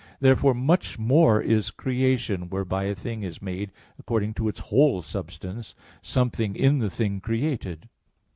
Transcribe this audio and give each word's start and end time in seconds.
Therefore 0.19 0.55
much 0.55 0.97
more 0.97 1.39
is 1.39 1.69
creation, 1.69 2.49
whereby 2.49 2.85
a 2.85 2.95
thing 2.95 3.21
is 3.21 3.39
made 3.39 3.71
according 3.99 4.33
to 4.33 4.47
its 4.47 4.59
whole 4.61 5.03
substance, 5.03 5.75
something 6.01 6.55
in 6.55 6.79
the 6.79 6.89
thing 6.89 7.19
created. 7.19 7.87